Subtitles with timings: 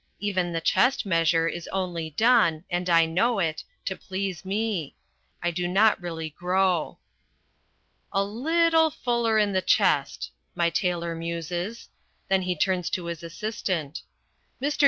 [0.19, 4.95] Even the chest measure is only done and I know it to please me.
[5.43, 6.97] I do not really grow.
[8.11, 11.87] "A little fuller in the chest," my tailor muses.
[12.29, 14.01] Then he turns to his assistant.
[14.59, 14.79] "Mr.